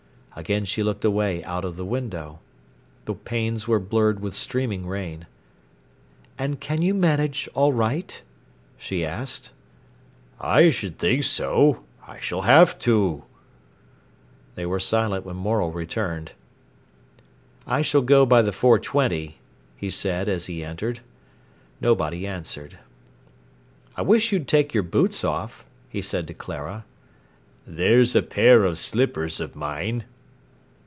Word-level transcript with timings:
Again 0.33 0.63
she 0.63 0.81
looked 0.81 1.03
away 1.03 1.43
out 1.43 1.65
of 1.65 1.75
the 1.75 1.83
window. 1.85 2.39
The 3.03 3.13
panes 3.13 3.67
were 3.67 3.81
blurred 3.81 4.21
with 4.21 4.33
streaming 4.33 4.87
rain. 4.87 5.27
"And 6.37 6.57
can 6.61 6.81
you 6.81 6.93
manage 6.93 7.49
all 7.53 7.73
right?" 7.73 8.21
she 8.77 9.03
asked. 9.05 9.51
"I 10.39 10.69
s'd 10.69 10.97
think 10.97 11.25
so. 11.25 11.83
I 12.07 12.17
s'll 12.19 12.43
have 12.43 12.79
to!" 12.79 13.25
They 14.55 14.65
were 14.65 14.79
silent 14.79 15.25
when 15.25 15.35
Morel 15.35 15.69
returned. 15.73 16.31
"I 17.67 17.81
shall 17.81 18.01
go 18.01 18.25
by 18.25 18.41
the 18.41 18.53
four 18.53 18.79
twenty," 18.79 19.37
he 19.75 19.89
said 19.89 20.29
as 20.29 20.45
he 20.45 20.63
entered. 20.63 21.01
Nobody 21.81 22.25
answered. 22.25 22.79
"I 23.97 24.01
wish 24.01 24.31
you'd 24.31 24.47
take 24.47 24.73
your 24.73 24.83
boots 24.83 25.25
off," 25.25 25.65
he 25.89 26.01
said 26.01 26.25
to 26.27 26.33
Clara. 26.33 26.85
"There's 27.67 28.15
a 28.15 28.23
pair 28.23 28.63
of 28.63 28.77
slippers 28.79 29.41
of 29.41 29.57
mine." 29.57 30.05